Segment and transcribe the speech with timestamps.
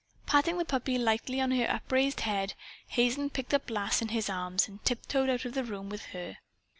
[0.25, 2.55] Patting the puppy lightly on her upraised head,
[2.87, 6.39] Hazen picked up Lass in his arms and tiptoed out of the room with her.